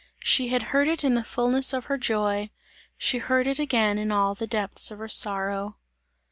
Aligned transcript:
She 0.23 0.47
had 0.47 0.63
heard 0.73 0.87
it 0.87 1.03
in 1.03 1.13
the 1.13 1.23
fullness 1.23 1.73
of 1.73 1.85
her 1.85 1.95
joy, 1.95 2.49
she 2.97 3.19
heard 3.19 3.45
it 3.45 3.59
again 3.59 3.99
in 3.99 4.11
all 4.11 4.33
the 4.33 4.47
depths 4.47 4.89
of 4.89 4.97
her 4.97 5.07
sorrow. 5.07 5.77